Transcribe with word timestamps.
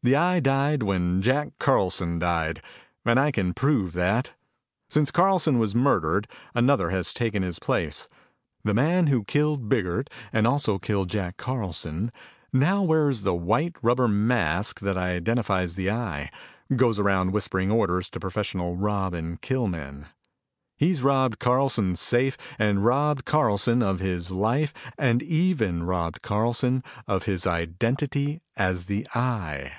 "The 0.00 0.14
Eye 0.16 0.40
died 0.40 0.84
when 0.84 1.20
Jack 1.20 1.50
Carlson 1.58 2.18
died, 2.18 2.62
and 3.04 3.20
I 3.20 3.30
can 3.30 3.52
prove 3.52 3.92
that. 3.92 4.32
Since 4.88 5.10
Carlson 5.10 5.58
was 5.58 5.74
murdered, 5.74 6.26
another 6.54 6.88
has 6.88 7.12
taken 7.12 7.42
his 7.42 7.58
place. 7.58 8.08
The 8.64 8.72
man 8.72 9.08
who 9.08 9.24
killed 9.24 9.68
Biggert 9.68 10.08
and 10.32 10.46
also 10.46 10.78
killed 10.78 11.10
Jack 11.10 11.36
Carlson, 11.36 12.10
now 12.54 12.80
wears 12.80 13.20
the 13.20 13.34
white 13.34 13.74
rubber 13.82 14.06
mask 14.08 14.80
that 14.80 14.96
identifies 14.96 15.74
the 15.76 15.90
Eye, 15.90 16.30
goes 16.74 16.98
around 16.98 17.32
whispering 17.32 17.70
orders 17.70 18.08
to 18.10 18.20
professional 18.20 18.76
rob 18.76 19.12
and 19.12 19.42
kill 19.42 19.66
men. 19.66 20.06
He's 20.76 21.02
robbed 21.02 21.38
Carlson's 21.38 22.00
safe 22.00 22.38
and 22.58 22.82
robbed 22.82 23.26
Carlson 23.26 23.82
of 23.82 24.00
his 24.00 24.30
life 24.30 24.72
and 24.96 25.22
even 25.24 25.82
robbed 25.82 26.22
Carlson 26.22 26.82
of 27.06 27.24
his 27.24 27.46
identity 27.46 28.40
as 28.56 28.86
the 28.86 29.06
Eye. 29.14 29.72